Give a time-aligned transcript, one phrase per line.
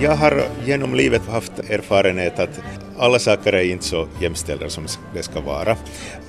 [0.00, 2.60] Jag har genom livet haft erfarenhet att
[2.98, 5.76] alla saker är inte så jämställda som det ska vara.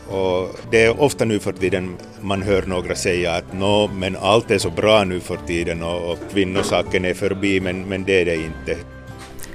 [0.10, 4.52] Och det är ofta nu för tiden man hör några säga att nå, men allt
[4.52, 8.26] är så bra nu för tiden och, och kvinnosaken är förbi, men, men det är
[8.26, 8.76] det inte.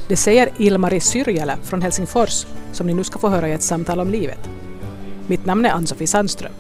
[0.09, 4.01] Det säger Ilmari Syrjälä från Helsingfors som ni nu ska få höra i ett samtal
[4.01, 4.51] om livet.
[5.27, 6.53] Mitt namn är Ann-Sofie Sandström.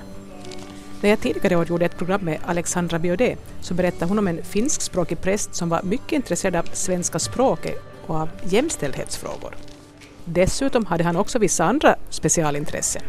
[1.04, 4.42] När jag tidigare år gjorde ett program med Alexandra Biodé så berättade hon om en
[4.42, 9.56] finskspråkig präst som var mycket intresserad av svenska språket och av jämställdhetsfrågor.
[10.24, 13.02] Dessutom hade han också vissa andra specialintressen.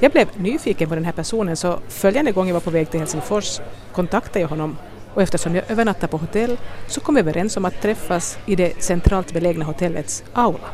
[0.00, 3.00] Jag blev nyfiken på den här personen så följande gång jag var på väg till
[3.00, 3.60] Helsingfors
[3.92, 4.76] kontaktade jag honom
[5.14, 6.58] och eftersom jag övernattade på hotell
[6.88, 10.70] så kom vi överens om att träffas i det centralt belägna hotellets aula.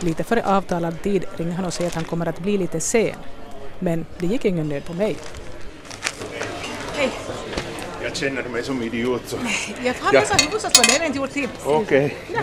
[0.00, 3.14] Lite före avtalad tid ringer han och säger att han kommer att bli lite sen.
[3.78, 5.16] Men det gick ingen nöd på mig.
[6.96, 7.10] Hej.
[8.02, 9.22] Jag känner mig som idiot.
[9.26, 9.36] Så.
[9.84, 10.20] Jag har ja.
[10.20, 11.48] läst huvudsats det har inte gjort tid.
[11.64, 12.16] Okej.
[12.30, 12.42] Okay.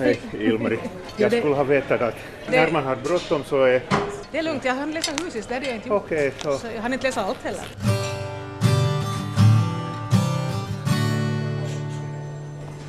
[0.00, 0.78] Hej Ilmari.
[1.16, 2.14] Jag skulle ha vetat att
[2.50, 2.60] det...
[2.60, 3.82] när man har bråttom så är...
[4.32, 6.04] Det är lugnt, jag hann läsa huset, det hade jag inte gjort.
[6.04, 6.58] Okay, så...
[6.58, 7.64] så jag hann inte läsa allt heller.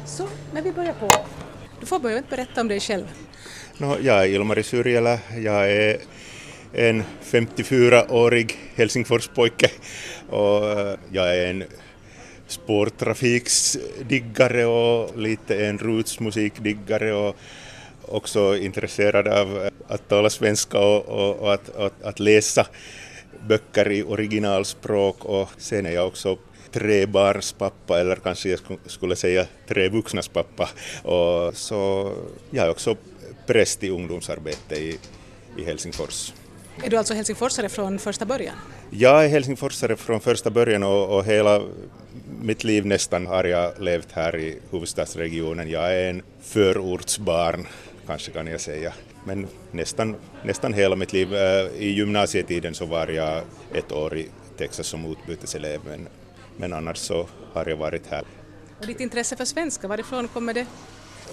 [0.06, 1.12] Så, när vi börjar på.
[1.80, 3.06] Du får börja berätta om dig själv.
[3.78, 5.20] No, jag är Ilmari Syrjälä.
[5.38, 5.98] Jag är
[6.74, 9.72] en 54-årig Helsingforspojke
[10.30, 11.64] och eh, jag är en
[12.48, 17.36] spårtrafiksdiggare och lite en rootsmusikdiggare och
[18.02, 22.68] också intresserad av eh, att tala svenska och, och, och att, att, att, läsa
[23.48, 26.38] böcker i originalspråk och sen är jag också
[26.72, 30.70] tre barns pappa eller kanske jag skulle säga tre vuxnas pappa
[31.04, 32.14] och så
[32.50, 32.96] jag är också
[33.48, 35.00] präst i ungdomsarbete i,
[35.58, 36.34] i Helsingfors.
[36.84, 38.56] Är du alltså helsingforsare från första början?
[38.90, 41.62] Jag är helsingforsare från första början och, och hela
[42.42, 45.70] mitt liv nästan har jag levt här i huvudstadsregionen.
[45.70, 47.68] Jag är en förortsbarn,
[48.08, 48.94] kanske kan jag säga.
[49.26, 51.36] Men nästan, nästan hela mitt liv.
[51.36, 53.44] Eh, I gymnasietiden så var jag
[53.74, 56.08] ett år i Texas som utbyteselev, men,
[56.58, 58.24] men annars så har jag varit här.
[58.80, 60.66] Och ditt intresse för svenska, varifrån kommer det?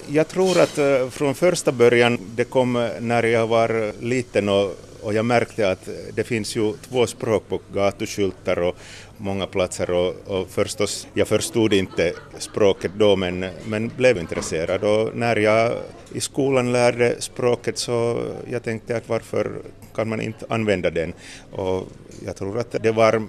[0.07, 4.77] Jag tror att eh, från första början, det kom när jag var liten och
[5.07, 8.77] och jag märkte att det finns ju två språk på gatuskyltar och
[9.17, 14.85] många platser och, och förstås, jag förstod inte språket då men, men blev intresserad.
[14.85, 15.73] Och när jag
[16.13, 19.53] i skolan lärde språket så jag tänkte att varför
[19.95, 21.13] kan man inte använda den?
[21.53, 21.87] Och
[22.25, 23.27] jag tror att det var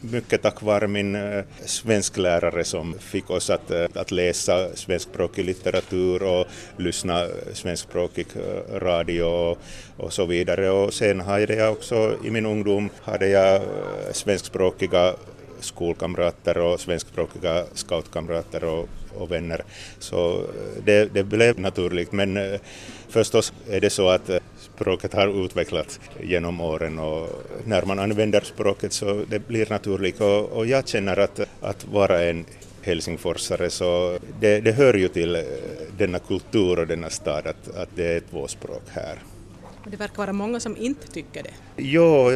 [0.00, 6.22] mycket tack vare min eh, svensklärare som fick oss att, eh, att läsa svenskspråkig litteratur
[6.22, 6.46] och
[6.76, 8.26] lyssna eh, svenskspråkig
[8.74, 9.58] radio och,
[9.96, 10.70] och så vidare.
[10.70, 13.62] Och sen hade jag också i min ungdom hade jag
[14.12, 15.14] svenskspråkiga
[15.60, 19.64] skolkamrater och svenskspråkiga scoutkamrater och, och vänner.
[19.98, 20.42] Så
[20.84, 22.58] det, det blev naturligt men
[23.08, 24.30] förstås är det så att
[24.76, 27.28] språket har utvecklats genom åren och
[27.64, 32.22] när man använder språket så det blir naturligt och, och jag känner att, att vara
[32.22, 32.44] en
[32.82, 35.44] helsingforsare så det, det hör ju till
[35.98, 39.18] denna kultur och denna stad att, att det är två språk här.
[39.90, 41.54] Det verkar vara många som inte tycker det.
[41.76, 42.30] Jo,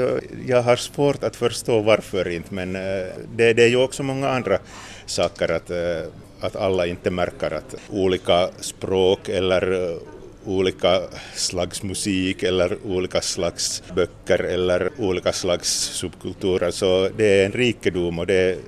[0.47, 3.07] jag har svårt att förstå varför inte, men eh,
[3.37, 4.59] det, det är ju också många andra
[5.07, 9.99] saker att, eh, att alla inte märker att olika språk eller
[10.45, 11.01] olika
[11.35, 16.71] slags musik eller olika slags böcker eller olika slags subkulturer.
[16.71, 18.59] Så det är en rikedom och det,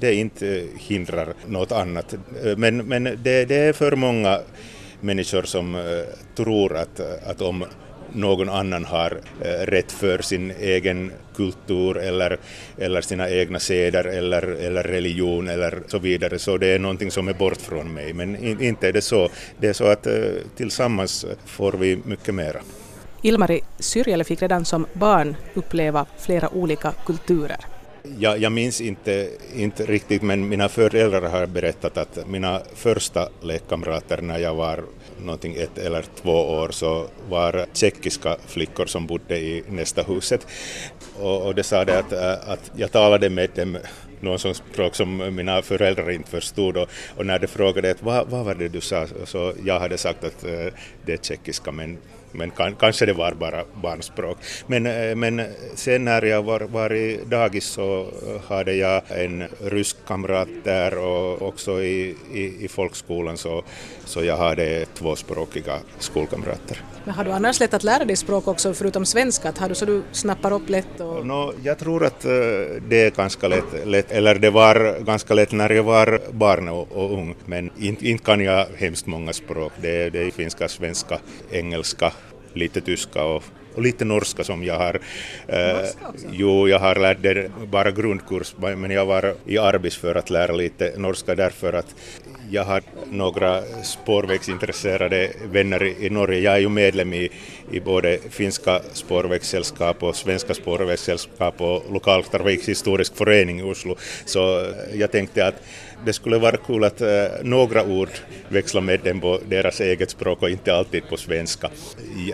[0.00, 2.14] det inte hindrar något annat.
[2.56, 4.40] Men, men det, det är för många
[5.00, 5.82] människor som eh,
[6.34, 7.64] tror att, att om
[8.14, 12.38] någon annan har eh, rätt för sin egen kultur eller,
[12.78, 16.38] eller sina egna seder eller, eller religion eller så vidare.
[16.38, 18.12] Så det är någonting som är bort från mig.
[18.12, 19.28] Men inte är det så.
[19.58, 20.14] Det är så att eh,
[20.56, 22.60] tillsammans får vi mycket mera.
[23.22, 27.56] Ilmari Syrjälä fick redan som barn uppleva flera olika kulturer.
[28.18, 34.22] Jag, jag minns inte, inte riktigt men mina föräldrar har berättat att mina första lekkamrater
[34.22, 34.84] när jag var
[35.18, 40.46] någonting ett eller två år så var tjeckiska flickor som bodde i nästa huset.
[41.20, 43.78] Och, och det sa det att, eh, att jag talade med dem
[44.20, 48.28] någon som språk som mina föräldrar inte förstod och, och när de frågade att vad,
[48.28, 50.66] vad var det du sa så jag hade sagt att eh,
[51.06, 51.98] det är tjeckiska men
[52.34, 54.38] men kan, kanske det var bara barnspråk.
[54.66, 55.42] Men, eh, men
[55.74, 58.06] sen när jag var, var i dagis så
[58.48, 63.62] hade jag en rysk kamrat där och också i, i, i folkskolan så,
[64.04, 66.82] så jag hade tvåspråkiga skolkamrater.
[67.04, 69.52] Men har du annars lätt att lära dig språk också förutom svenska?
[69.58, 71.00] Har du så du snappar upp lätt?
[71.00, 71.26] Och...
[71.26, 72.20] No, jag tror att
[72.88, 76.92] det är ganska lätt, lätt, eller det var ganska lätt när jag var barn och,
[76.92, 79.72] och ung, men inte, inte kan jag hemskt många språk.
[79.82, 81.18] Det, det är finska, svenska,
[81.50, 82.12] engelska,
[82.54, 85.00] lite tyska och och lite norska som jag har.
[85.48, 85.88] Eh,
[86.32, 90.52] jo, jag har lärt det bara grundkurs, men jag var i Arbis för att lära
[90.52, 91.94] lite norska därför att
[92.50, 96.40] jag har några spårvägsintresserade vänner i Norge.
[96.40, 97.30] Jag är ju medlem i,
[97.70, 103.96] i både finska spårvägssällskap och svenska spårvägssällskap och lokaltrafikhistorisk förening i Oslo.
[104.24, 105.62] Så jag tänkte att
[106.04, 107.08] det skulle vara kul att eh,
[107.42, 108.08] några ord
[108.48, 111.70] växla med dem på deras eget språk och inte alltid på svenska.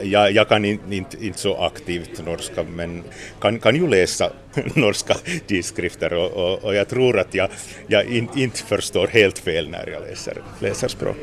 [0.03, 3.03] Jag, jag kan inte, inte, inte så aktivt norska men
[3.41, 4.33] kan, kan ju läsa
[4.75, 7.49] norska tidskrifter och, och, och, jag tror att jag,
[7.87, 11.17] jag in, inte förstår helt fel när jag läser, läser språk.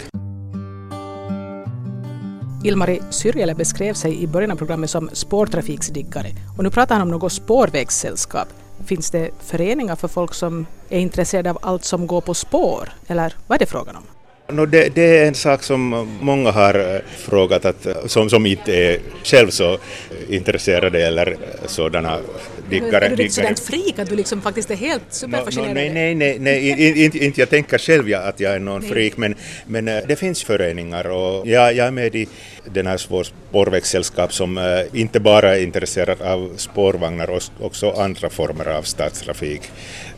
[2.64, 6.28] Ilmari Syrjele beskrev sig i början av programmet som spårtrafiksdiggare
[6.58, 8.48] och nu pratar han om något spårvägssällskap.
[8.86, 13.34] Finns det föreningar för folk som är intresserade av allt som går på spår, eller
[13.48, 14.04] vad är det frågan om?
[14.50, 18.46] No, det, det, är en sak som många har eh, frågat, att, eh, som, som
[18.46, 19.78] inte är själv så
[20.30, 22.20] intresserade eller sådana
[22.70, 23.06] diggare.
[23.06, 25.70] Är du ett sådant freak att du liksom faktiskt är helt superfascinerad?
[25.70, 28.82] No, no, nej, nej, nej, nej inte, inte jag tänker själv att jag är någon
[28.82, 28.90] nej.
[28.90, 29.36] freak, men,
[29.66, 32.28] men eh, det finns föreningar och jag, jag är med i
[32.66, 38.68] den här spårvägssällskap som äh, inte bara är intresserad av spårvagnar, och också andra former
[38.68, 39.62] av stadstrafik,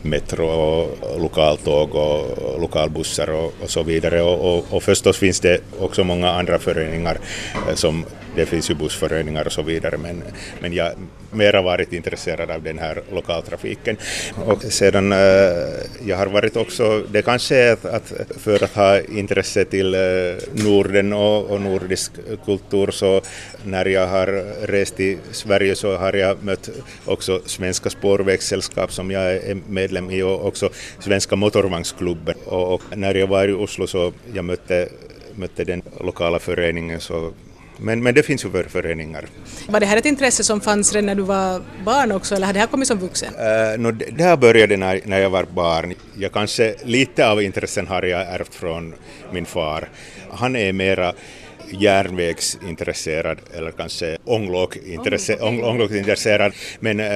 [0.01, 0.87] metro
[1.17, 4.21] lokaltåg och lokalbussar och, och så vidare.
[4.21, 7.17] Och, och, och förstås finns det också många andra föreningar
[7.69, 8.05] äh, som
[8.35, 10.23] det finns ju bussföreningar och så vidare, men,
[10.59, 10.91] men jag
[11.31, 13.97] mera varit intresserad av den här lokaltrafiken.
[14.45, 15.17] Och sedan eh,
[16.05, 19.99] jag har varit också, det kanske är att, att för att ha intresse till eh,
[20.51, 22.11] Norden och, och nordisk
[22.45, 23.21] kultur så
[23.63, 24.27] när jag har
[24.67, 26.69] rest i Sverige så har jag mött
[27.05, 32.35] också Svenska spårvägssällskap som jag är medlem i och också Svenska motorvagnsklubben.
[32.45, 34.89] Och, och när jag var i Oslo så jag mötte
[35.35, 37.31] mötte den lokala föreningen så
[37.81, 39.25] men, men det finns ju föreningar.
[39.67, 42.53] Var det här ett intresse som fanns redan när du var barn också eller har
[42.53, 43.33] det här kommit som vuxen?
[43.35, 45.93] Uh, no, det här började när, när jag var barn.
[46.17, 48.93] Jag kanske lite av intressen har jag ärvt från
[49.31, 49.89] min far.
[50.31, 51.13] Han är mera
[51.71, 56.54] järnvägsintresserad eller kanske ånglågsintresserad.
[56.80, 57.07] Men äh,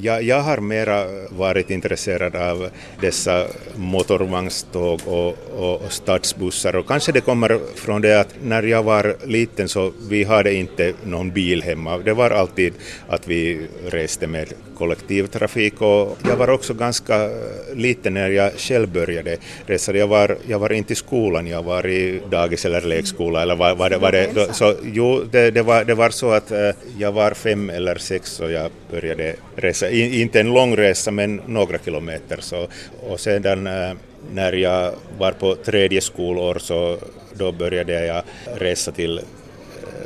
[0.00, 2.70] jag, jag har mera varit intresserad av
[3.00, 3.46] dessa
[3.76, 9.16] motorvagnståg och, och, och stadsbussar och kanske det kommer från det att när jag var
[9.26, 11.98] liten så vi hade inte någon bil hemma.
[11.98, 12.72] Det var alltid
[13.08, 17.30] att vi reste med kollektivtrafik och jag var också ganska
[17.74, 19.36] liten när jag själv började
[19.66, 19.96] resa.
[19.96, 23.78] Jag var, jag var inte i skolan, jag var i dagis eller lekskola eller vad,
[23.90, 27.12] vad det, var det, så, jo, det, det, var, det var så att äh, jag
[27.12, 31.78] var fem eller sex och jag började resa, I, inte en lång resa men några
[31.78, 32.38] kilometer.
[32.40, 32.68] Så,
[33.08, 33.92] och sedan äh,
[34.32, 36.98] när jag var på tredje skolår så
[37.34, 38.22] då började jag
[38.54, 39.20] resa till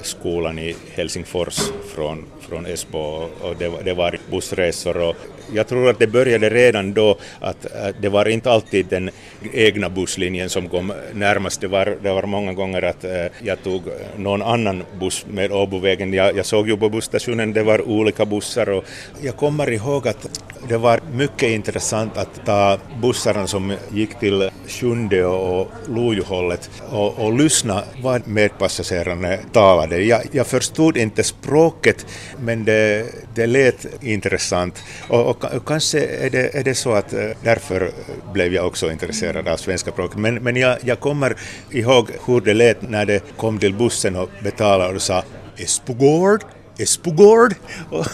[0.02, 1.60] skolan i Helsingfors
[1.94, 2.98] från, från Esbo.
[3.40, 5.16] Och det, det var bussresor och
[5.54, 9.10] jag tror att det började redan då att, att det var inte alltid den
[9.52, 11.60] egna busslinjen som kom närmast.
[11.60, 13.82] Det var, det var många gånger att eh, jag tog
[14.16, 16.12] någon annan buss med Åbovägen.
[16.12, 18.84] Jag, jag såg ju på busstationen, det var olika bussar och
[19.22, 25.24] jag kommer ihåg att det var mycket intressant att ta bussarna som gick till Sjunde
[25.24, 30.02] och Lojuhållet och, och lyssna vad medpassagerarna talade.
[30.02, 32.06] Jag, jag förstod inte språket
[32.38, 37.12] men det, det lät intressant och, och, och kanske är det, är det så att
[37.12, 37.90] eh, därför
[38.32, 40.18] blev jag också intresserad av svenska språket.
[40.18, 41.36] Men, men jag, jag kommer
[41.70, 45.22] ihåg hur det lät när det kom till bussen och betalade och sa
[45.56, 46.44] Espogård,
[46.78, 47.54] Espogård.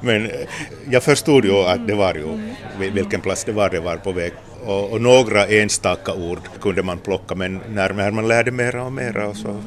[0.00, 0.32] Men eh,
[0.90, 2.52] jag förstod ju att det var ju
[2.92, 4.32] vilken plats det var det var på väg
[4.64, 8.92] och, och några enstaka ord kunde man plocka men när, när man lärde mera och
[8.92, 9.62] mera och så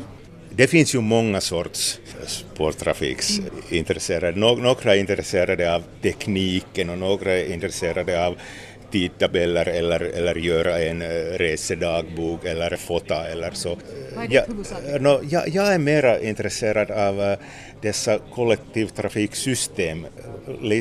[0.56, 4.40] det finns ju många sorts spårtrafiksintresserade.
[4.40, 8.36] Några är intresserade av tekniken och några är intresserade av
[8.92, 11.02] tidtabeller eller, eller göra en
[11.38, 13.78] resedagbok eller fota eller så.
[14.16, 14.80] Vad är ditt huvudsak?
[15.00, 17.36] no, jag, jag är mera intresserad av
[17.82, 20.06] dessa kollektivtrafiksystem,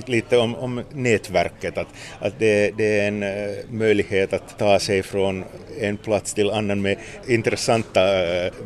[0.06, 1.88] lite om, om nätverket, att,
[2.18, 3.24] att det, det, är en
[3.78, 5.44] möjlighet att ta sig från
[5.80, 8.00] en plats till annan med intressanta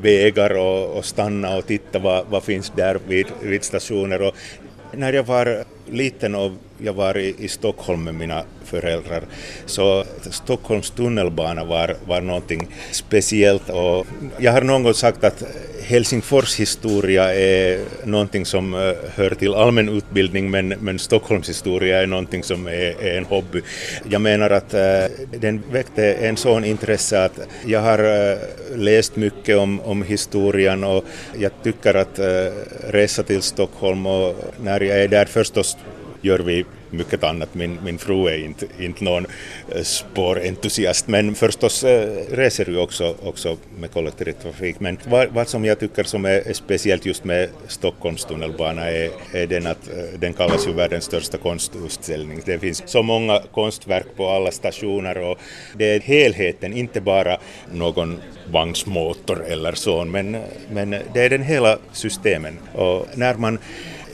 [0.02, 4.22] vägar och, och stanna och titta vad, vad finns där vid, vid stationer.
[4.22, 4.34] Och
[4.92, 9.22] när jag var liten och jag var i, i Stockholm med mina föräldrar
[9.66, 14.06] så Stockholms tunnelbana var, var någonting speciellt och
[14.38, 15.44] jag har någon gång sagt att
[15.84, 22.06] Helsingfors historia är någonting som eh, hör till allmän utbildning men, men Stockholms historia är
[22.06, 23.62] någonting som är, är en hobby.
[24.10, 27.98] Jag menar att äh, den väckte en sån intresse att jag har
[28.30, 28.38] äh,
[28.76, 31.04] läst mycket om, om historien och
[31.38, 32.26] jag tycker att äh,
[32.88, 35.73] resa till Stockholm och när jag är där förstås
[36.24, 37.54] gör vi mycket annat.
[37.54, 39.26] Min, min fru är inte, inte någon
[39.74, 44.80] eh, spårentusiast men förstås eh, reser ju också, också med kollektivtrafik.
[44.80, 49.46] Men vad, vad som jag tycker som är, speciellt just med Stockholms tunnelbana är, är
[49.46, 52.40] den att eh, den kallas ju världens största konstutställning.
[52.44, 55.38] Det finns så många konstverk på alla stationer och
[55.74, 57.38] det är helheten, inte bara
[57.72, 60.36] någon vagnsmotor eller så, men,
[60.70, 62.58] men det är den hela systemen.
[62.72, 63.58] Och när man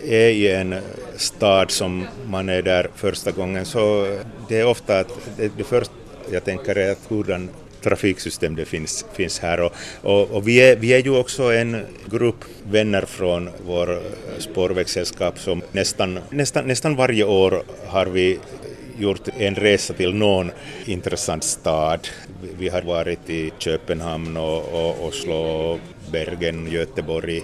[0.06, 0.74] är i en
[1.16, 4.16] stad som man är där första gången så
[4.48, 5.94] det är ofta att det, det första
[6.32, 7.48] jag tänker är att hurdan
[7.82, 9.60] trafiksystem det finns, finns här.
[9.60, 14.02] Och, och, och, vi, är, vi är ju också en grupp vänner från vår
[14.38, 18.38] spårvägssällskap som nästan, nästan, nästan varje år har vi
[18.98, 20.50] gjort en resa till någon
[20.84, 22.08] intressant stad.
[22.58, 25.78] Vi har varit i Köpenhamn och, och Oslo,
[26.12, 27.42] Bergen, Göteborg.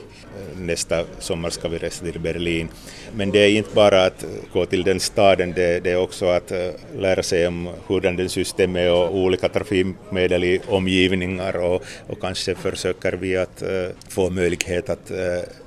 [0.57, 2.69] Nästa sommar ska vi resa till Berlin.
[3.17, 6.51] Men det är inte bara att gå till den staden, det, det är också att
[6.51, 12.21] eh, lära sig om hur den system är och olika trafikmedel i omgivningar och, och
[12.21, 15.17] kanske försöker vi att eh, få möjlighet att eh,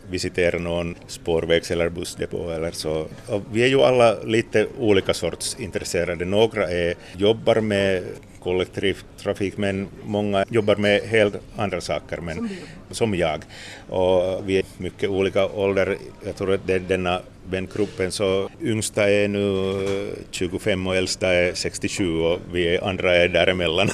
[0.09, 3.07] visitera någon spårvägs eller bussdepå eller så.
[3.27, 6.25] Och vi är ju alla lite olika sorts intresserade.
[6.25, 8.03] Några är, jobbar med
[8.43, 12.50] kollektivtrafik men många jobbar med helt andra saker men, som,
[12.91, 13.43] som jag.
[13.89, 15.98] Och vi är mycket olika ålder.
[16.25, 21.53] Jag tror att det är denna vängruppen så yngsta är nu 25 och äldsta är
[21.53, 23.89] 67 och vi andra är däremellan.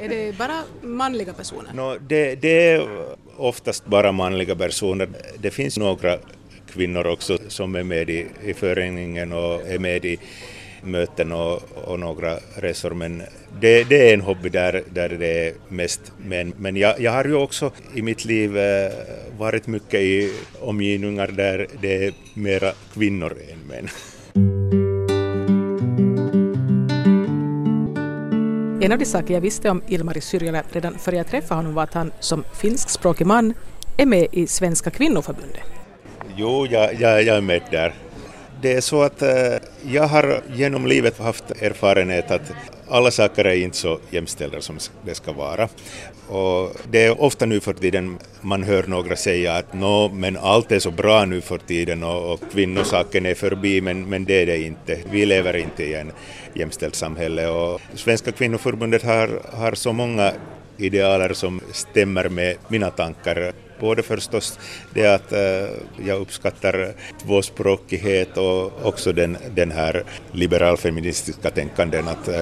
[0.00, 1.72] är det bara manliga personer?
[1.74, 2.88] No, det, det är
[3.36, 5.08] oftast bara manliga personer.
[5.38, 6.18] Det finns några
[6.72, 10.18] kvinnor också som är med i, i föreningen och är med i
[10.82, 13.22] möten och, och några resor men
[13.60, 16.52] det, det, är en hobby där, där det är mest män.
[16.56, 18.92] Men jag, jag har ju också i mitt liv eh,
[19.38, 23.88] varit mycket i omgivningar där det är mera kvinnor än män.
[28.82, 31.82] En av de saker jag visste om Ilmari Syrjälä redan före jag träffade honom var
[31.82, 33.54] att han som finskspråkig man
[33.96, 35.60] är med i Svenska kvinnoförbundet.
[36.36, 37.94] Jo, jag, jag, jag är med där.
[38.62, 42.52] Det är så att eh, jag har genom livet haft erfarenhet att
[42.88, 45.68] alla saker är inte så jämställda som det ska vara.
[46.28, 50.72] Och det är ofta nu för tiden man hör några säga att nå, men allt
[50.72, 54.46] är så bra nu för tiden och, och kvinnosaken är förbi, men, men det är
[54.46, 54.98] det inte.
[55.10, 56.12] Vi lever inte i en
[56.54, 60.32] jämställt samhälle och Svenska kvinnoförbundet har, har så många
[60.76, 63.52] idealer som stämmer med mina tankar.
[63.80, 64.58] Både förstås
[64.94, 65.68] det att eh,
[66.06, 72.40] jag uppskattar tvåspråkighet och också den, den här liberalfeministiska tänkanden att eh,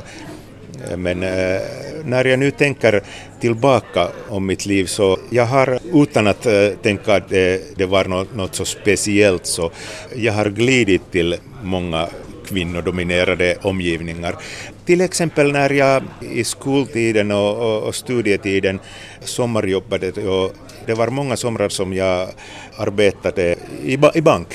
[0.96, 1.60] men eh,
[2.04, 3.02] när jag nu tänker
[3.40, 6.46] tillbaka om mitt liv så jag har utan att
[6.82, 9.70] tänka att det, det var något, något, så speciellt så
[10.16, 12.08] jag har glidit till många
[12.48, 14.36] kvinnodominerade omgivningar.
[14.84, 18.80] Till exempel när jag i skoltiden och, och, och studietiden
[19.20, 20.52] sommarjobbade och
[20.86, 22.28] det var många somrar som jag
[22.76, 24.48] arbetade i, i bank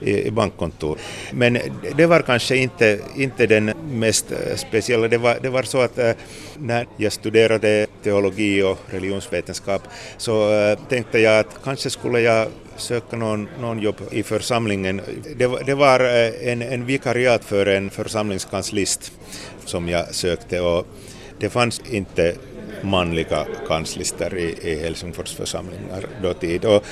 [0.00, 0.98] i, bankkontor.
[1.32, 1.58] Men
[1.96, 5.08] det var kanske inte, inte den mest speciella.
[5.08, 6.12] Det var, det var så att eh,
[6.58, 9.82] när jag studerade teologi och religionsvetenskap
[10.16, 15.00] så eh, tänkte jag att kanske skulle jag söka någon, någon jobb i församlingen.
[15.36, 19.12] Det, det var eh, en, en vikariat för en församlingskanslist
[19.64, 20.86] som jag sökte och
[21.38, 22.34] det fanns inte
[22.82, 26.64] manliga kanslister i, i Helsingfors församlingar då tid.
[26.64, 26.84] Och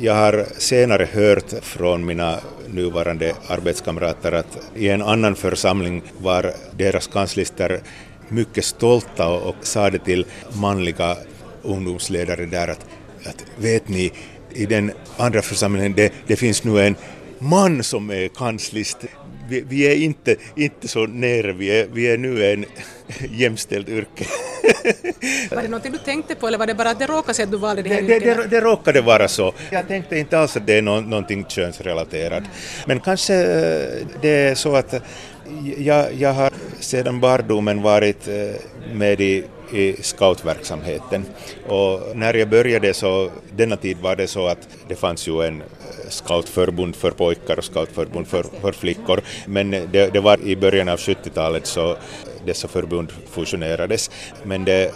[0.00, 7.06] jag har senare hört från mina nuvarande arbetskamrater att i en annan församling var deras
[7.06, 7.80] kanslister
[8.28, 11.16] mycket stolta och sa det till manliga
[11.62, 12.86] ungdomsledare där att,
[13.26, 14.12] att vet ni,
[14.56, 16.96] i den andra församlingen det, det finns nu en
[17.38, 18.98] man som är kanslist.
[19.48, 22.64] Vi, vi, är inte, inte så nere, vi är, vi är nu en
[23.30, 24.26] jämställd yrke.
[25.50, 27.50] var det någonting du tänkte på eller var det bara att det råkade sig att
[27.50, 29.52] du valde det här det, det, det, råkade vara så.
[29.70, 32.42] Jag tänkte inte alls att det är no, någonting könsrelaterat.
[32.86, 34.94] Men kanske eh, det är så att
[35.78, 38.34] jag, jag har sedan barndomen varit eh,
[38.94, 41.26] med i, i scoutverksamheten.
[41.68, 45.60] Och när jag började så, denna tid var det så att det fanns ju en
[45.60, 45.66] eh,
[46.08, 49.20] scoutförbund för pojkar och scoutförbund för, för flickor.
[49.46, 51.96] Men det, det var i början av 70-talet så
[52.46, 54.10] dessa förbund fusionerades.
[54.42, 54.90] Men de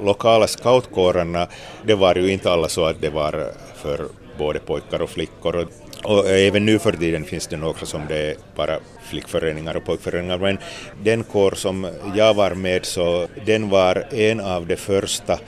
[0.00, 1.48] lokala scoutkårerna
[1.86, 4.08] det var ju inte alla så att det var för
[4.38, 5.68] både pojkar och flickor
[6.04, 10.38] och även nu för tiden finns det några som det är bara flickföreningar och pojkföreningar,
[10.38, 10.58] men
[11.02, 15.38] den kår som jag var med så den var en av de första eh,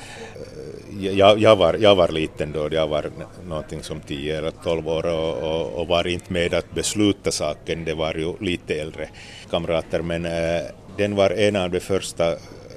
[1.18, 3.11] jag, jag, var, jag var liten då, jag var
[3.49, 7.85] någonting som 10 eller 12 år och, och, och, var inte med att besluta saken,
[7.85, 9.09] det var ju lite äldre
[9.50, 10.62] kamrater, men äh,
[10.97, 12.35] den var en av de första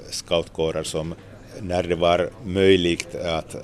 [0.09, 1.15] scoutkårer som
[1.61, 3.55] när det var möjligt att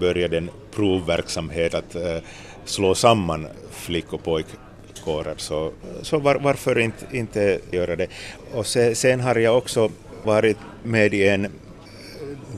[0.00, 2.18] börja den provverksamhet att eh,
[2.64, 8.06] slå samman flick och pojkkårer så, så var, varför inte, inte göra det.
[8.52, 9.90] Och se, sen har jag också
[10.22, 11.46] varit med i en,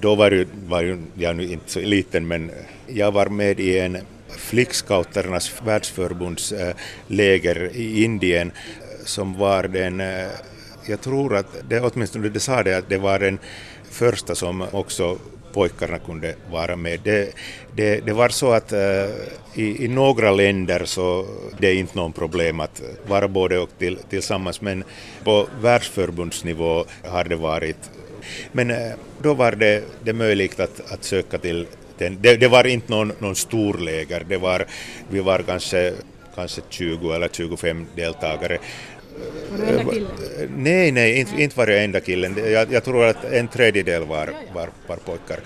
[0.00, 2.50] då var, ju, var ju jag nu inte så liten men
[2.86, 6.74] jag var med i en flickscouternas världsförbunds eh,
[7.06, 8.52] läger i Indien
[9.04, 10.28] som var den, eh,
[10.86, 13.38] jag tror att det åtminstone det sa det att det var den
[13.90, 15.18] första som också
[15.56, 17.00] pojkarna kunde vara med.
[17.04, 17.32] Det,
[17.76, 19.08] det, det var så att äh,
[19.54, 21.26] i, i, några länder så
[21.58, 24.84] det är inte någon problem att vara både och till, tillsammans, men
[25.24, 27.90] på världsförbundsnivå har det varit.
[28.52, 31.66] Men äh, då var det, det möjligt att, att söka till
[31.98, 32.18] den.
[32.20, 34.66] Det, det var inte någon, någon stor läger, det var,
[35.10, 35.92] vi var kanske
[36.34, 38.58] kanske 20 eller 25 deltagare
[39.50, 40.10] var du enda killen?
[40.56, 42.36] Nej, nej, inte, inte var jag enda killen.
[42.52, 45.38] Jag, jag tror att en tredjedel var, var, var pojkar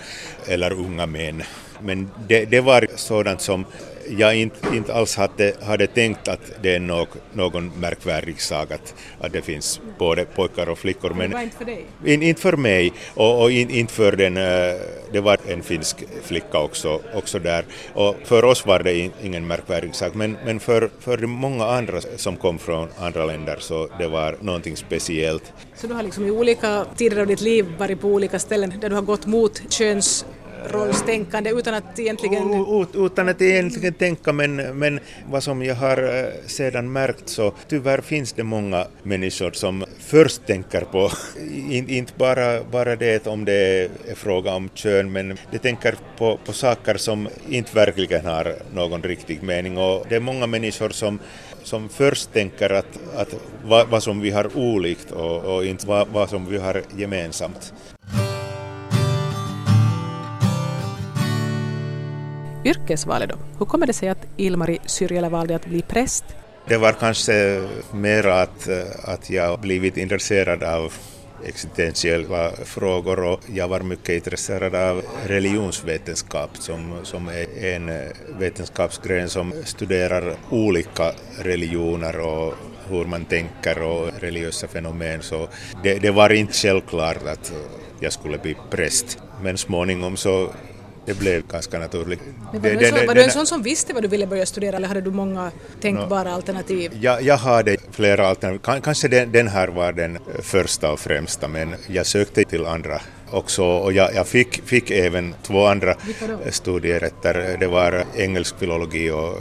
[0.47, 1.43] eller unga män.
[1.81, 3.65] Men det, det var sådant som
[4.09, 8.95] jag inte, inte alls hade, hade tänkt att det är någ, någon märkvärdig sak att,
[9.19, 11.13] att det finns både pojkar och flickor.
[11.13, 11.85] Men det var inte för dig?
[12.05, 14.43] In, inte för mig och, och in, inte för den, eh,
[15.11, 17.65] det var en finsk flicka också, också där.
[17.93, 22.01] Och för oss var det in, ingen märkvärdig sak men, men för, för många andra
[22.01, 25.53] som kom från andra länder så det var någonting speciellt.
[25.75, 28.89] Så du har liksom i olika tider av ditt liv varit på olika ställen där
[28.89, 30.25] du har gått mot köns
[30.65, 32.65] rollstänkande utan att egentligen...
[32.93, 34.99] Utan att egentligen tänka, men, men
[35.29, 40.45] vad som jag har eh, sedan märkt så tyvärr finns det många människor som först
[40.45, 41.11] tänker på,
[41.71, 46.53] inte bara, bara det om det är fråga om kön, men de tänker på, på
[46.53, 51.19] saker som inte verkligen har någon riktig mening och det är många människor som
[51.63, 56.07] som först tänker att, att vad, vad som vi har olikt och, och inte vad,
[56.07, 57.73] vad som vi har gemensamt.
[62.65, 63.35] Yrkesvalet då?
[63.59, 66.25] Hur kommer det sig att Ilmari Syrjälä valde att bli präst?
[66.67, 70.93] Det var kanske mer att, eh, att jag blivit intresserad av
[71.45, 78.07] existentiella frågor och jag var mycket intresserad av religionsvetenskap som, som är en eh,
[78.39, 82.53] vetenskapsgren som studerar olika religioner och
[82.89, 85.47] hur man tänker och religiösa fenomen så
[85.83, 87.53] det, det var inte självklart att
[87.99, 90.49] jag skulle bli präst men småningom så
[91.13, 92.19] det blev ganska naturligt.
[92.51, 94.45] Men var, du, en sån, var du en sån som visste vad du ville börja
[94.45, 96.91] studera eller hade du många tänkbara no, alternativ?
[97.01, 98.81] Jag, jag hade flera alternativ.
[98.83, 103.63] Kanske den, den här var den första och främsta men jag sökte till andra också
[103.63, 105.95] och jag, jag fick, fick, även två andra
[106.49, 107.57] studierätter.
[107.59, 109.37] Det var engelsk filologi och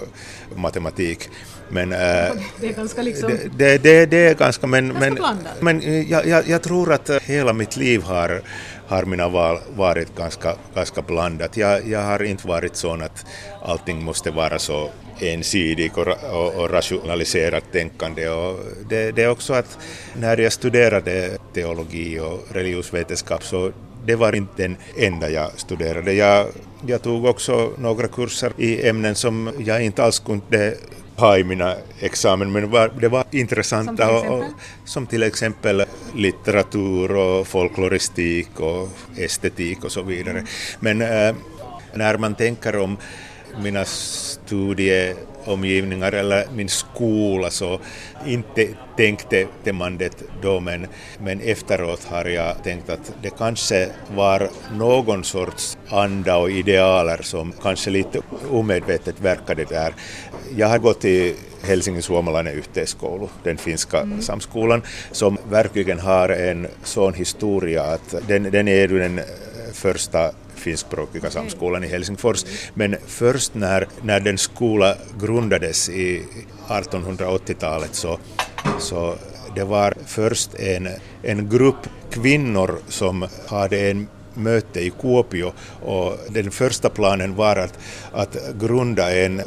[0.56, 1.28] matematik.
[1.68, 1.98] Men, äh,
[2.60, 3.38] det är ganska liksom...
[3.56, 5.18] Det, det, det är ganska men, men,
[5.60, 8.42] men jag, jag, jag tror att hela mitt liv har
[8.90, 11.56] har mina val varit ganska, ganska blandat.
[11.56, 13.26] Jag, jag har inte varit sån att
[13.62, 18.28] allting måste vara så ensidigt och, och, och rationaliserat tänkande.
[18.28, 19.78] Och det, det är också att
[20.14, 23.72] när jag studerade teologi och religionsvetenskap så
[24.06, 26.12] det var inte den enda jag studerade.
[26.12, 26.46] Jag,
[26.86, 30.74] jag tog också några kurser i ämnen som jag inte alls kunde
[31.20, 33.86] ha i mina examen, men var, det var intressant.
[33.86, 34.44] Som till, och,
[34.84, 40.38] som till exempel litteratur och folkloristik och estetik och så vidare.
[40.38, 40.46] Mm.
[40.80, 41.34] Men äh,
[41.94, 42.96] när man tänker om
[43.62, 43.84] mina
[45.40, 47.80] studieomgivningar eller min skola så
[48.26, 50.86] inte tänkte man det då men,
[51.18, 57.52] men efteråt har jag tänkt att det kanske var någon sorts anda och idealer som
[57.62, 59.94] kanske lite omedvetet verkade där.
[60.56, 64.22] Jag har gått i Helsingin suomalainen yhteiskoulu, den finska mm.
[64.22, 69.20] samskolan, som verkligen har en sån historia att den, den är den
[69.72, 72.44] första finskspråkiga samskolan i Helsingfors.
[72.74, 76.22] Men först när, när den skola grundades i
[76.68, 78.18] 1880-talet så,
[78.78, 79.14] så
[79.54, 80.88] det var först en,
[81.22, 87.78] en grupp kvinnor som hade en möte i Kuopio och den första planen var att,
[88.12, 89.42] att grunda en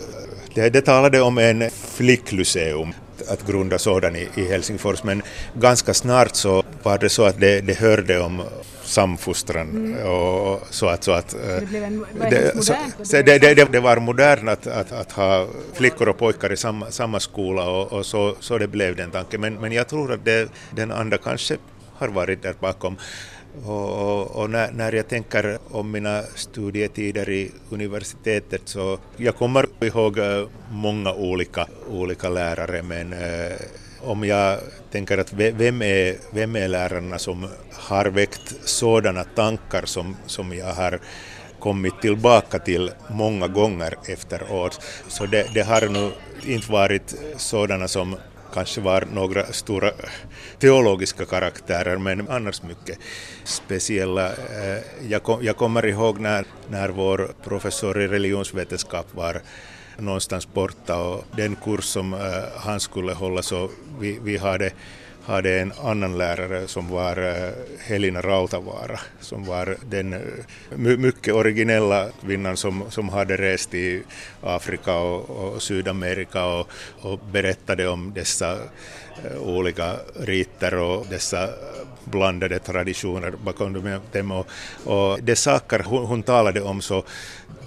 [0.54, 2.94] det, det talade om en flicklyceum
[3.28, 5.22] att grunda sådan i, i Helsingfors men
[5.54, 8.42] ganska snart så var det så att det, det hörde om
[8.84, 10.08] samfostran mm.
[10.08, 11.04] och så att...
[11.04, 12.74] Så att det, blev en, det, så,
[13.12, 17.20] det, det, det, var modernt att, att, att, ha flickor och pojkar i samma, samma
[17.20, 19.42] skola och, och så, så det blev den tanken.
[19.42, 21.58] Men, men jag tror att den andra kanske
[21.94, 22.98] har varit där bakom.
[23.66, 29.66] Och, och, och när, när, jag tänker om mina studietider i universitetet så jag kommer
[29.82, 33.56] ihåg eh, många olika, olika lärare men eh,
[34.02, 34.60] om jag
[34.92, 40.74] tänker att vem är, vem är lärarna som har väckt sådana tankar som, som jag
[40.74, 41.00] har
[41.60, 44.82] kommit tillbaka till många gånger efteråt.
[45.08, 46.12] Så det, det har nog
[46.46, 48.16] inte varit sådana som
[48.54, 49.94] kanske var några stora eh,
[50.60, 52.98] teologiska karaktärer men annars mycket
[53.44, 54.28] speciella.
[54.30, 59.42] Eh, jag, kom, jag kommer ihåg när, när vår professor i religionsvetenskap var
[59.98, 62.20] någonstans borta och den kurs som eh,
[62.58, 64.72] han skulle hålla så vi, vi hade
[65.26, 72.10] hade en annan lärare som var eh, Helena Rautavaara som var den eh, mycket originella
[72.22, 74.04] kvinnan som, som hade rest i
[74.42, 76.70] Afrika och, och Sydamerika och,
[77.02, 78.58] och berättade om dessa
[79.24, 81.50] Eh, olika riter och dessa eh,
[82.04, 84.32] blandade traditioner bakom dem.
[84.32, 84.48] Och,
[84.86, 87.04] och de saker hon, hon talade om så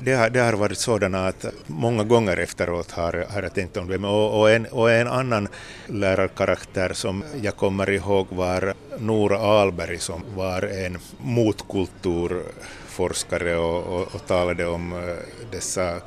[0.01, 3.89] det har, det har varit sådana att många gånger efteråt har, har jag tänkt om
[3.89, 3.97] det.
[3.97, 5.49] Och, och, en, och en annan
[5.87, 14.27] lärarkaraktär som jag kommer ihåg var Nora Alberg som var en motkulturforskare och, och, och
[14.27, 15.17] talade om eh,
[15.51, 16.01] dessa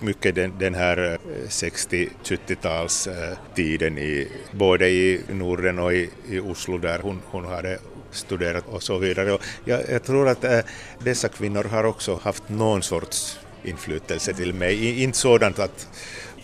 [0.00, 6.78] mycket den, den här eh, 60-70-talstiden eh, i, både i Norden och i, i Oslo
[6.78, 7.78] där hon, hon hade
[8.10, 9.32] studerat och så vidare.
[9.32, 10.60] Och jag, jag tror att äh,
[10.98, 15.02] dessa kvinnor har också haft någon sorts inflytelse till mig.
[15.02, 15.88] Inte sådant att,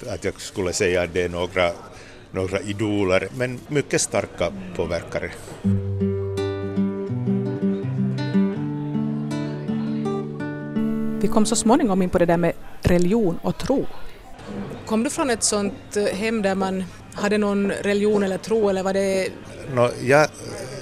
[0.08, 1.70] att jag skulle säga att det är några,
[2.30, 5.30] några idoler, men mycket starka påverkare.
[11.20, 12.52] Vi kom så småningom in på det där med
[12.82, 13.86] religion och tro.
[14.86, 18.82] Kom du från ett sånt eh, hem där man hade någon religion eller tro eller
[18.82, 19.28] var det?
[19.74, 20.28] No, jag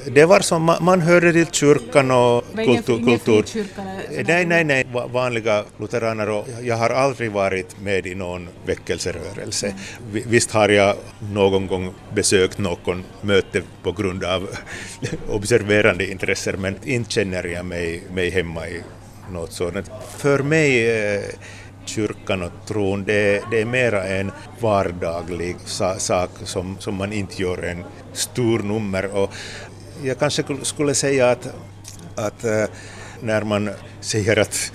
[0.07, 2.99] det var som man, man hörde till kyrkan och kultur.
[2.99, 3.67] Ingen kultur.
[4.27, 9.67] Nej, nej, nej, vanliga lutheraner och jag har aldrig varit med i någon väckelserörelse.
[9.67, 10.23] Mm.
[10.27, 10.97] Visst har jag
[11.33, 14.49] någon gång besökt någon möte på grund av
[15.29, 18.83] observerande intressen men inte känner jag mig, mig hemma i
[19.33, 19.91] något sådant.
[20.19, 20.89] För mig
[21.85, 25.57] kyrkan och tron, det, det är mera en vardaglig
[25.99, 29.35] sak som, som man inte gör en stor nummer och
[30.03, 31.49] jag kanske skulle säga att,
[32.15, 32.65] att eh,
[33.21, 34.73] när man säger att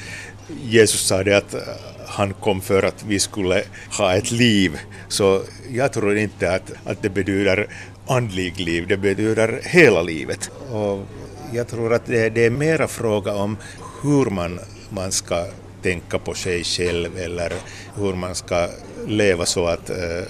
[0.64, 1.62] Jesus sa det att eh,
[2.08, 3.64] han kom för att vi skulle
[3.98, 7.68] ha ett liv, så jag tror inte att, att det betyder
[8.08, 10.52] andlig liv, det betyder hela livet.
[10.72, 11.06] Och
[11.54, 13.58] jag tror att det, det är mera fråga om
[14.02, 14.60] hur man,
[14.90, 15.46] man ska
[15.82, 17.54] tänka på sig själv eller
[17.96, 18.68] hur man ska
[19.08, 20.24] leva så att eh,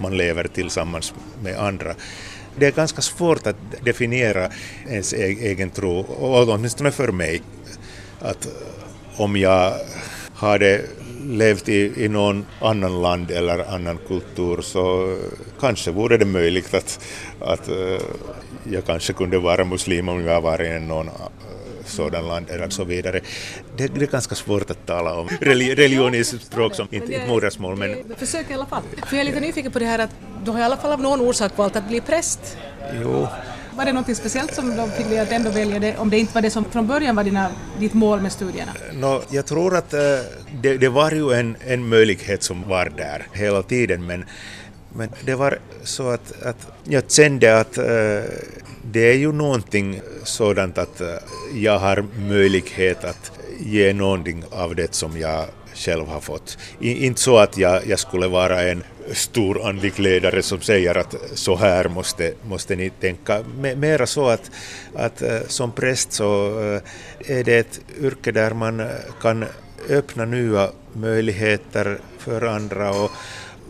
[0.00, 1.94] man lever tillsammans med andra
[2.58, 4.50] det är ganska svårt att definiera
[4.88, 7.42] ens e-, egen tro, åtminstone för mig.
[8.20, 8.52] Att eh,
[9.20, 9.72] om jag
[10.34, 10.84] hade
[11.24, 15.16] levt i, i någon annan land eller annan kultur så
[15.60, 17.00] kanske vore det möjligt att,
[17.40, 18.00] att eh,
[18.70, 21.10] jag kanske kunde vara muslim om jag var i någon
[21.96, 23.20] sådan land eller så vidare.
[23.76, 27.76] Det, det är ganska svårt att tala om religion i språk som inte är modersmål.
[27.76, 27.96] Men...
[28.16, 28.82] Försök i alla fall.
[29.06, 30.10] För jag är lite nyfiken på det här att
[30.44, 32.56] du har i alla fall av någon orsak valt att bli präst.
[33.02, 33.28] Jo.
[33.76, 36.34] Var det något speciellt som de fick dig att ändå välja det, om det inte
[36.34, 38.72] var det som från början var dina, ditt mål med studierna?
[38.92, 40.00] No, jag tror att uh,
[40.62, 44.24] det, det, var ju en, en möjlighet som var där hela tiden men,
[44.92, 47.84] men det var så att, att jag kände att uh,
[48.92, 51.08] det är ju någonting sådant att eh,
[51.54, 55.44] jag har möjlighet att ge någonting av det som jag
[55.74, 56.58] själv har fått.
[56.80, 61.14] I, inte så att jag, jag skulle vara en stor andlig ledare som säger att
[61.34, 63.44] så här måste, måste ni tänka.
[63.76, 64.50] Mera så att,
[64.94, 66.80] att eh, som präst så eh,
[67.38, 68.88] är det ett yrke där man
[69.20, 69.44] kan
[69.88, 73.10] öppna nya möjligheter för andra och,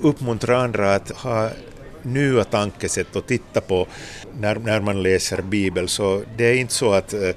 [0.02, 1.50] uppmuntra andra att ha
[2.06, 3.86] nya tankesätt och titta på
[4.40, 5.88] när, när man läser Bibeln.
[5.88, 7.30] Så det är inte så att eh,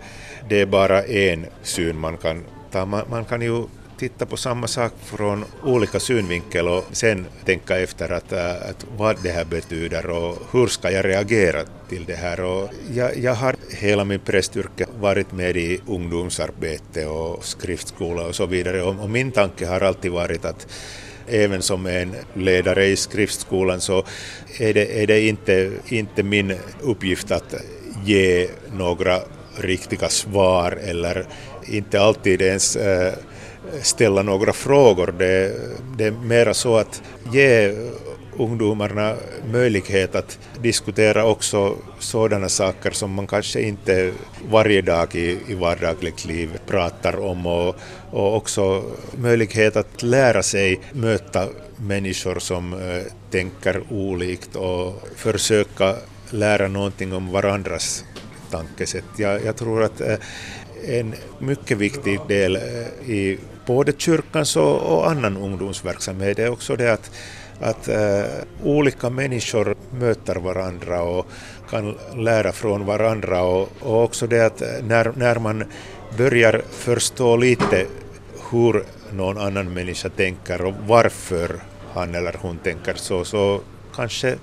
[0.49, 2.85] det är bara en syn man kan ta.
[2.85, 3.63] Man, man kan ju
[3.99, 9.23] titta på samma sak från olika synvinkel och sen tänka efter att, eh, att vad
[9.23, 12.41] det här betyder och hur ska jag reagera till det här.
[12.41, 18.45] Och jag, jag har hela min prästyrke varit med i ungdomsarbete och skriftskola och så
[18.45, 20.67] vidare och, och min tanke har alltid varit att
[21.29, 24.03] även som en ledare i skriftskolan så
[24.59, 27.55] är det, är det inte, inte min uppgift att
[28.05, 29.19] ge några
[29.57, 31.25] riktiga svar eller
[31.65, 33.13] inte alltid ens eh,
[33.81, 35.15] ställa några frågor.
[35.19, 35.53] Det,
[35.97, 37.01] det är mera så att
[37.33, 37.73] ge
[38.37, 39.15] ungdomarna
[39.51, 44.11] möjlighet att diskutera också sådana saker som man kanske inte
[44.49, 47.75] varje dag i, i vardagligt liv pratar om och,
[48.11, 48.83] och också
[49.17, 55.95] möjlighet att lära sig möta människor som eh, tänker olikt och försöka
[56.29, 58.05] lära någonting om varandras
[58.51, 59.05] tankesätt.
[59.17, 60.17] Jag, jag tror att eh,
[60.87, 66.93] en mycket viktig del eh, i både kyrkans och, och annan ungdomsverksamhet är också det
[66.93, 67.11] att,
[67.59, 68.23] att äh,
[68.63, 71.27] olika människor möter varandra och
[71.69, 75.63] kan lära från varandra och, och också det att eh, när, när man
[76.17, 77.85] börjar förstå lite
[78.51, 81.59] hur någon annan människa tänker och varför
[81.93, 83.61] han eller hon tänker så, så
[83.95, 84.35] kanske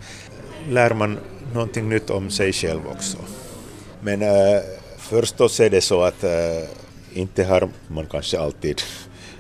[0.69, 1.19] lär man
[1.53, 3.19] någonting nytt om sig själv också.
[4.01, 4.61] Men äh,
[4.99, 6.31] förstås är det så att äh,
[7.13, 8.83] inte har man kanske alltid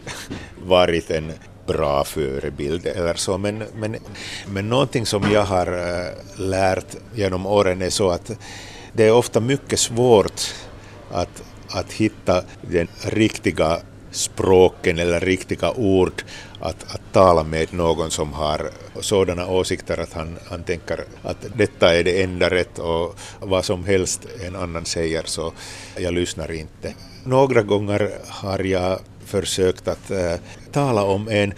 [0.66, 1.32] varit en
[1.66, 3.96] bra förebild eller så, men, men,
[4.46, 8.30] men någonting som jag har eh, lärt genom åren är så att
[8.92, 10.54] det är ofta mycket svårt
[11.10, 16.22] att, att hitta den riktiga språken eller riktiga ord
[16.60, 21.94] att, att tala med någon som har sådana åsikter att han, han tänker att detta
[21.96, 25.52] är det enda rätt och vad som helst en annan säger så
[25.96, 26.94] jag lyssnar inte.
[27.24, 30.34] Några gånger har jag försökt att äh,
[30.72, 31.52] tala om en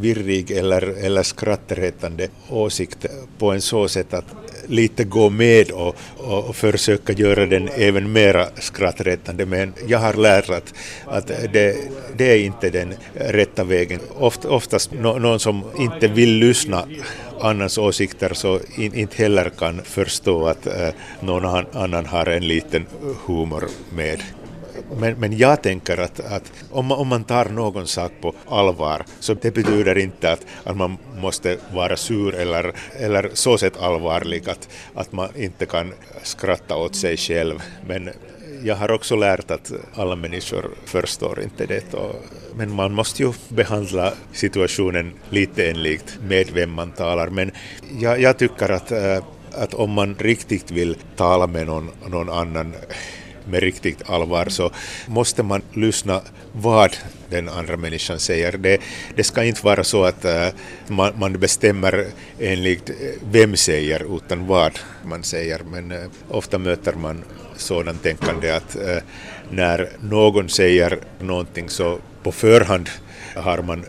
[0.00, 3.06] virrig eller, eller skrattretande åsikt
[3.38, 4.24] på en så sätt att
[4.66, 9.46] lite gå med och, och, och försöka göra den även mera skrattretande.
[9.46, 10.74] Men jag har lärt att,
[11.06, 11.76] att det,
[12.16, 14.00] det är inte den rätta vägen.
[14.18, 16.86] Oft, oftast no, någon som inte vill lyssna
[17.40, 20.88] annans åsikter så in, inte heller kan förstå att äh,
[21.20, 22.86] någon annan har en liten
[23.26, 24.22] humor med.
[24.96, 29.04] Men, men jag tänker att, att om, man, om man tar någon sak på allvar
[29.20, 34.50] så det betyder inte att, att man måste vara sur eller, eller så sett allvarlig
[34.50, 35.92] att, att man inte kan
[36.22, 37.62] skratta åt sig själv.
[37.86, 38.10] Men
[38.64, 41.94] jag har också lärt att alla människor förstår inte det.
[41.94, 47.28] Och, men man måste ju behandla situationen lite enligt med vem man talar.
[47.28, 47.50] Men
[48.00, 52.74] jag, jag tycker att, eh, att om man riktigt vill tala med någon, någon annan
[53.48, 54.70] med riktigt allvar så
[55.06, 56.20] måste man lyssna
[56.52, 56.96] vad
[57.30, 58.52] den andra människan säger.
[58.52, 58.80] Det,
[59.16, 60.48] det ska inte vara så att uh,
[60.88, 62.06] man, man, bestämmer
[62.38, 62.96] enligt eh,
[63.30, 65.60] vem säger utan vad man säger.
[65.70, 67.24] Men uh, ofta möter man
[67.56, 68.98] sådant tänkande att uh,
[69.50, 72.88] när någon säger någonting så på förhand
[73.36, 73.84] har man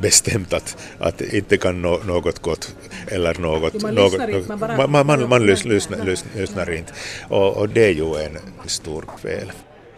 [0.00, 2.76] bestämt att, att inte kan nå, något gott
[3.08, 3.82] eller något...
[3.82, 4.76] Man något, lyssnar inte, man bara...
[4.76, 6.92] Man, man, man, man lys, lyssnar, lyssnar, lyssnar inte.
[7.28, 9.52] Och, och, det är ju en stor fel.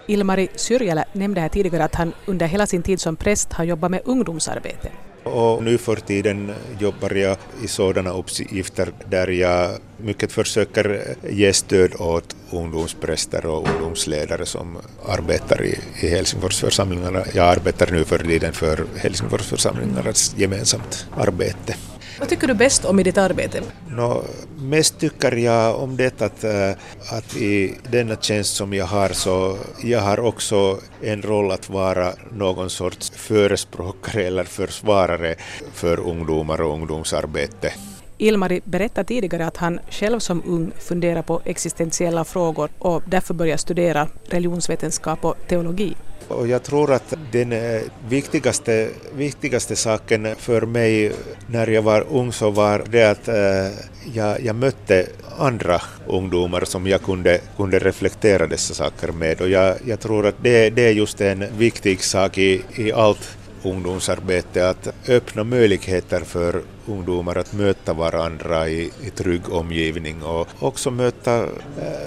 [0.07, 3.91] Ilmari Syrjälä nämnde här tidigare att han under hela sin tid som präst har jobbat
[3.91, 4.88] med ungdomsarbete.
[5.33, 11.95] Och nu för tiden jobbar jag i sådana uppgifter där jag mycket försöker ge stöd
[11.99, 17.25] åt ungdomspräster och ungdomsledare som arbetar i, i Helsingforsförsamlingarna.
[17.35, 21.75] Jag arbetar nu för tiden för Helsingforsförsamlingarnas gemensamt arbete.
[22.18, 23.62] Vad tycker du bäst om i ditt arbete?
[23.90, 24.24] No,
[24.59, 26.70] mest tycker jag om det att, äh,
[27.12, 32.12] att i denna tjänst som jag har så jag har också en roll att vara
[32.33, 35.35] någon sorts förespråkare eller försvarare
[35.72, 37.72] för ungdomar och ungdomsarbete.
[38.18, 43.57] Ilmari berättade tidigare att han själv som ung funderar på existentiella frågor och därför börjar
[43.57, 45.94] studera religionsvetenskap och teologi.
[46.29, 51.12] Och jag tror att den eh, viktigaste, viktigaste saken för mig
[51.47, 53.79] när jag var ung så var det att eh,
[54.14, 55.07] jag, jag mötte
[55.38, 59.41] andra ungdomar som jag kunde, kunde reflektera dessa saker med.
[59.41, 63.38] Och jag, jag tror att det, det är just en viktig sak i, i allt
[63.62, 70.91] ungdomsarbete att öppna möjligheter för ungdomar att möta varandra i, i trygg omgivning och också
[70.91, 71.49] möta eh,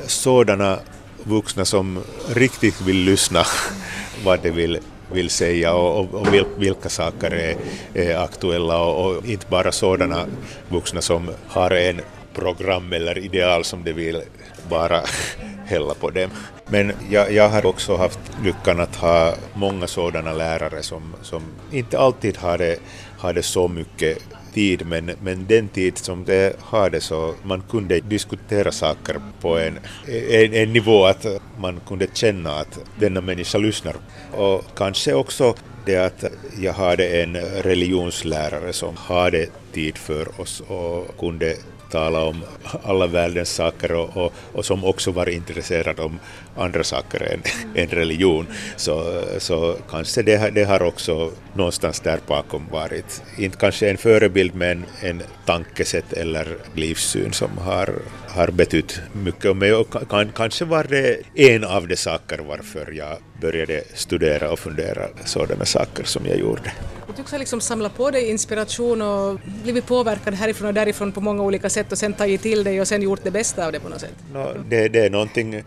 [0.08, 0.80] sådana
[1.24, 2.00] vuxna som
[2.34, 3.46] riktigt vill lyssna
[4.24, 4.80] vad de vill
[5.12, 7.56] vill säga och, och, och vilka saker eh, är,
[7.94, 10.26] eh, är aktuella och, och, inte bara sådana
[10.70, 12.02] vuxna som har en
[12.34, 14.22] program eller ideal som de vill
[14.70, 15.02] bara
[15.66, 16.30] hälla på dem.
[16.68, 22.00] Men jag, jag, har också haft lyckan att ha många sådana lärare som, som inte
[22.00, 22.78] alltid hade,
[23.18, 24.18] hade så mycket
[24.54, 29.80] tid, men, men den tid som det hade så man kunde diskutera saker på en,
[30.08, 31.26] en, en nivå att
[31.60, 33.96] man kunde känna att denna människa lyssnar.
[34.32, 36.24] Och kanske också det att
[36.60, 41.56] jag hade en religionslärare som hade tid för oss och kunde
[41.92, 42.44] tala om
[42.84, 46.20] alla världens saker och, och, och, som också var intresserad om
[46.56, 47.42] andra saker än,
[47.76, 48.48] än religion.
[48.76, 54.56] Så, så kanske det, det har också någonstans där bakom varit, inte kanske en förebild
[54.56, 57.90] men en tankesätt eller livssyn som har,
[58.28, 59.56] har betytt mycket.
[59.56, 65.66] Men kanske var det en av de saker varför jag började studera och fundera sådana
[65.66, 66.72] saker som jag gjorde.
[67.08, 71.22] Du tycks ha liksom samlat på dig inspiration och blivit påverkad härifrån och därifrån på
[71.22, 73.80] många olika sätt och sen tagit till dig och sen gjort det bästa av det
[73.80, 74.16] på något sätt?
[74.34, 75.64] No, det, det är någonting,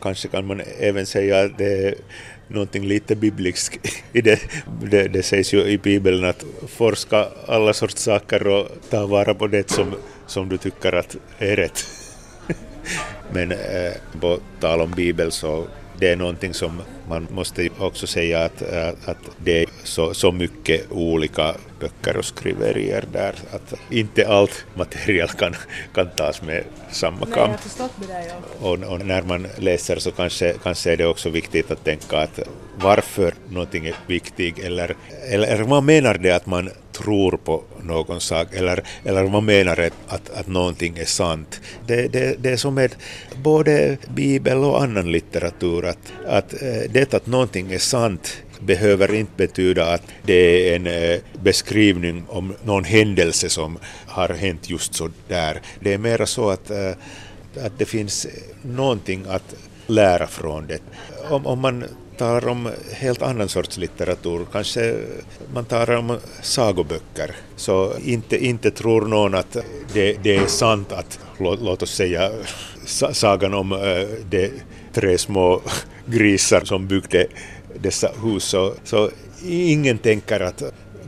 [0.00, 1.94] kanske kan man även säga att det är
[2.48, 4.40] någonting lite bibliskt i det.
[4.90, 5.08] det.
[5.08, 9.70] Det sägs ju i Bibeln att forska alla sorts saker och ta vara på det
[9.70, 9.94] som,
[10.26, 11.84] som du tycker att är rätt.
[13.32, 15.66] Men eh, på tal om Bibeln så
[15.98, 18.62] det är någonting som man måste också säga att,
[19.04, 25.28] att det är så, så mycket olika böcker och skriverier där att inte allt material
[25.28, 25.54] kan,
[25.94, 27.50] kan tas med samma kam.
[28.60, 32.40] Och, och, när man läser så kanske, kanske är det också viktigt att tänka att
[32.76, 34.96] varför någonting är viktigt eller,
[35.28, 39.90] eller vad menar det att man tror på någon sak eller, eller vad menar det
[40.08, 41.60] att, att någonting är sant.
[41.86, 42.94] Det, det, det är som med
[43.42, 49.32] både bibel och annan litteratur att, att eh, det att någonting är sant behöver inte
[49.36, 55.10] betyda att det är en eh, beskrivning om någon händelse som har hänt just så
[55.28, 55.60] där.
[55.80, 56.90] Det är mera så att, eh,
[57.64, 58.26] att det finns
[58.62, 59.54] någonting att
[59.86, 60.80] lära från det.
[61.30, 61.84] Om, om man
[62.16, 64.94] talar om helt annan sorts litteratur, kanske
[65.54, 69.56] man talar om sagoböcker, så inte, inte tror någon att
[69.92, 72.30] det, det är sant att, låt, låt oss säga,
[73.12, 74.50] sagan om eh, de
[74.92, 75.60] tre små
[76.06, 77.26] grisar som byggde
[77.80, 79.10] dessa hus, så, så
[79.48, 80.62] ingen tänker att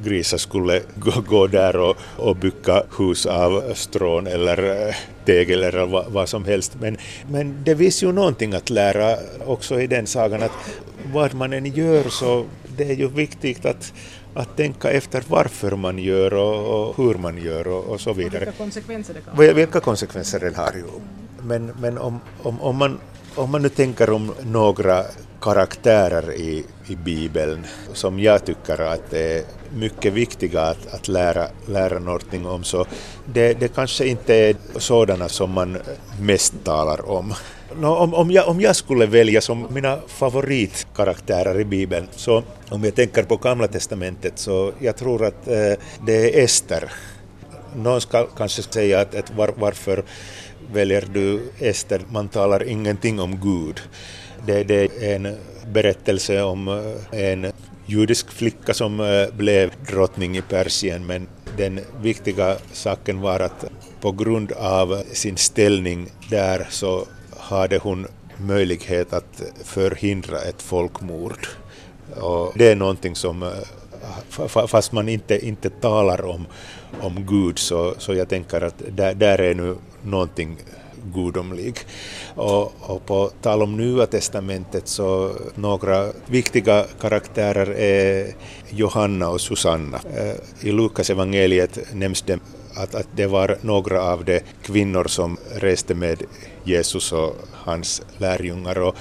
[0.04, 5.86] grisar skulle gå, gå där och, och bygga hus av strån eller eh, tegel eller
[5.86, 6.76] vad, vad, som helst.
[6.80, 6.96] Men,
[7.30, 10.52] men det finns ju någonting att lära också i den sagan att
[11.12, 12.44] vad man än gör så
[12.76, 13.92] det är ju viktigt att,
[14.34, 18.44] att tänka efter varför man gör och, och hur man gör och, och så vidare.
[18.44, 19.54] vilka konsekvenser det kan ha.
[19.54, 20.84] Vilka konsekvenser det har ju.
[21.42, 22.98] Men, men om, om, om, man,
[23.34, 25.04] om man nu tänker om några
[25.40, 29.42] karaktärer i, i Bibeln som jag tycker att det är
[29.74, 32.86] mycket viktiga att, att lära, lära någonting om så
[33.24, 35.78] det, det kanske inte är sådana som man
[36.20, 37.34] mest talar om.
[37.76, 42.84] No, om, om, jag, om jag skulle välja som mina favoritkaraktärer i Bibeln, så om
[42.84, 45.72] jag tänker på Gamla Testamentet så jag tror att eh,
[46.06, 46.92] det är Ester.
[47.76, 50.04] Någon ska kanske säga att, att var, varför
[50.72, 52.00] väljer du Ester?
[52.10, 53.80] Man talar ingenting om Gud.
[54.46, 55.36] Det, det är en
[55.72, 57.52] berättelse om eh, en
[57.86, 63.64] judisk flicka som eh, blev drottning i Persien men den viktiga saken var att
[64.00, 67.06] på grund av sin ställning där så
[67.38, 71.46] hade hon möjlighet att förhindra ett folkmord.
[72.20, 76.46] Och det är någonting som, eh, fast man inte, inte talar om,
[77.00, 80.56] om Gud, så, så jag tänker att där, där är nu någonting
[81.14, 81.78] gudomlig.
[82.34, 88.34] Och, och på tal om Nya testamentet så några viktiga karaktärer är
[88.70, 90.00] Johanna och Susanna.
[90.16, 92.40] Eh, I Lukas evangeliet nämns det
[92.74, 96.22] att, att det var några av de kvinnor som reste med
[96.64, 98.78] Jesus och hans lärjungar.
[98.78, 98.96] Och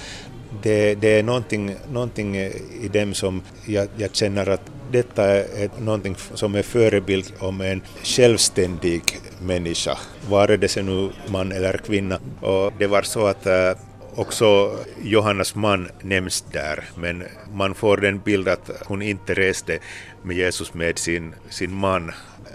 [0.64, 6.16] det, det är någonting, någonting i dem som jag, jag känner att detta är någonting
[6.34, 9.02] som är förebild om en självständig
[9.42, 9.98] människa,
[10.30, 12.20] vare det sig nu man eller kvinna.
[12.42, 13.72] Och det var så att äh,
[14.16, 17.24] också Johannas man nämns där, men
[17.54, 19.80] man får den bild att hon inte reste
[20.24, 22.12] med Jesus med sin, sin man.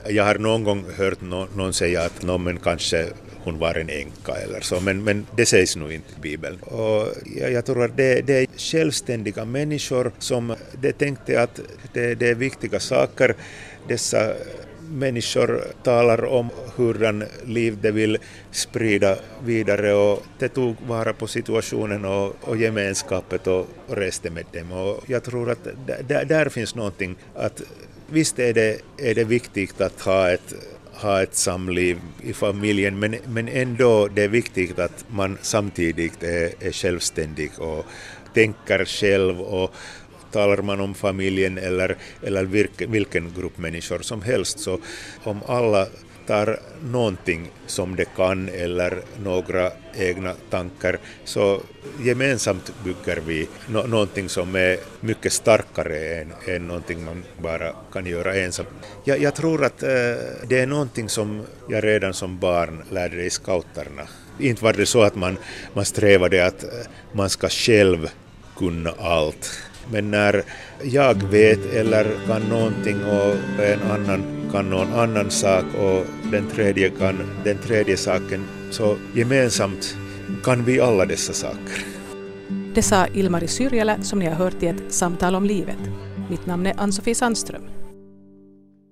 [0.09, 3.07] Jag har någon gång hört någon säga att no, men kanske
[3.45, 6.57] hon var en änka eller så, men, men det sägs nog inte i Bibeln.
[6.61, 11.61] Och jag, jag tror att det, det, är självständiga människor som det tänkte att
[11.93, 13.35] det, det är viktiga saker.
[13.89, 14.33] Dessa
[14.89, 18.19] människor talar om hurdan liv de vill
[18.51, 24.45] sprida vidare och det tog vara på situationen och, och gemenskapet och, och reste med
[24.53, 24.73] dem.
[24.73, 25.69] Och jag tror att
[26.09, 27.63] där, där finns någonting att
[28.11, 30.55] visst är det, är det viktigt att ha ett
[30.93, 36.53] ha ett samliv i familjen men, men ändå det är viktigt att man samtidigt är,
[36.61, 37.87] är självständig och
[38.35, 39.75] tänker själv och
[40.31, 44.79] talar man om familjen eller, eller vilken, vilken grupp människor som helst så
[45.25, 45.87] om alla
[46.27, 51.61] tar någonting som de kan eller några egna tankar så
[52.01, 58.07] gemensamt bygger vi no någonting som är mycket starkare än, än någonting man bara kan
[58.07, 58.67] göra ensam.
[59.05, 59.89] Jag, jag tror att äh,
[60.49, 64.03] det är någonting som jag redan som barn lärde i scouterna.
[64.39, 65.37] Inte var det så att man,
[65.75, 66.71] man strävade att eh,
[67.13, 68.11] man ska själv
[68.57, 69.51] kunna allt
[69.91, 70.43] men när
[70.83, 74.23] jag vet eller kan någonting och en annan
[74.53, 79.97] kan någon annan sak och den tredje kan den tredje saken, så gemensamt
[80.45, 81.85] kan vi alla dessa saker.
[82.75, 85.79] Det sa Ilmari Syrjälä som ni har hört i ett samtal om livet.
[86.31, 87.82] Mitt namn är Ann-Sofie Sandström.